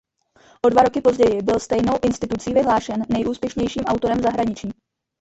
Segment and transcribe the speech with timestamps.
[0.65, 4.69] O dva roky později byl stejnou institucí vyhlášen nejúspěšnějším autorem v zahraničí.